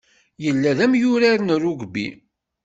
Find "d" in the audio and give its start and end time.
0.77-0.79